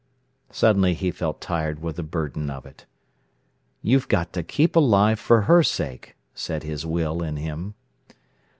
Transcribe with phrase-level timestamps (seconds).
[0.49, 2.87] Suddenly he felt tired with the burden of it.
[3.83, 7.75] "You've got to keep alive for her sake," said his will in him.